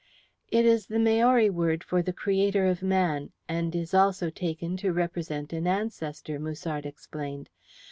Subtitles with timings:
[0.49, 4.91] "It is the Maori word for the creator of man, and is also taken to
[4.91, 7.51] represent an ancestor," Musard explained.